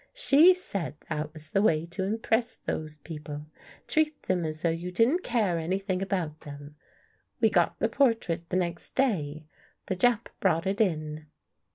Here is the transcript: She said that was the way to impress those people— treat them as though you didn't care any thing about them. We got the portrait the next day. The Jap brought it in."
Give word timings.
She 0.15 0.55
said 0.55 0.95
that 1.09 1.31
was 1.31 1.51
the 1.51 1.61
way 1.61 1.85
to 1.85 2.05
impress 2.05 2.55
those 2.55 2.97
people— 2.97 3.45
treat 3.87 4.19
them 4.23 4.43
as 4.45 4.63
though 4.63 4.71
you 4.71 4.91
didn't 4.91 5.21
care 5.21 5.59
any 5.59 5.77
thing 5.77 6.01
about 6.01 6.39
them. 6.39 6.75
We 7.39 7.51
got 7.51 7.77
the 7.77 7.87
portrait 7.87 8.49
the 8.49 8.57
next 8.57 8.95
day. 8.95 9.45
The 9.85 9.95
Jap 9.95 10.29
brought 10.39 10.65
it 10.65 10.81
in." 10.81 11.27